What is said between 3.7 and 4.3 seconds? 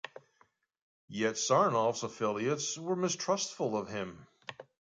of him.